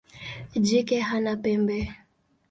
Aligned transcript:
Jike 0.67 0.97
hana 1.09 1.33
pembe. 1.43 1.77